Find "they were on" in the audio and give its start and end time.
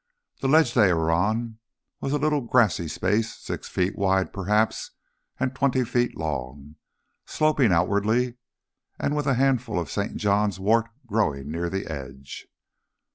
0.73-1.59